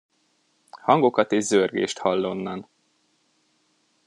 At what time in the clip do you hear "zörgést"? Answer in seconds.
1.43-1.97